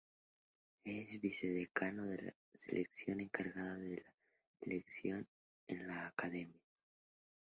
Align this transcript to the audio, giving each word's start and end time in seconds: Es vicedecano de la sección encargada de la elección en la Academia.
Es 0.83 1.21
vicedecano 1.21 2.07
de 2.07 2.23
la 2.23 2.33
sección 2.55 3.19
encargada 3.19 3.75
de 3.75 3.97
la 4.03 4.13
elección 4.61 5.27
en 5.67 5.87
la 5.87 6.07
Academia. 6.07 6.59